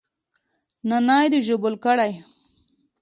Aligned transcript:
نانى 0.89 1.17
دې 1.31 1.39
ژوبل 1.47 1.73
کړى. 1.83 2.11